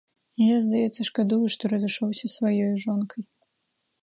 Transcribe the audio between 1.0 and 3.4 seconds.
шкадую, што разышоўся з сваёю жонкай.